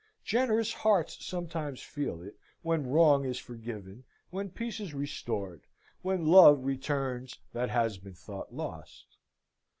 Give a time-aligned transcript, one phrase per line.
[0.25, 5.61] Generous hearts sometimes feel it, when Wrong is forgiven, when Peace is restored,
[6.01, 9.05] when Love returns that had been thought lost.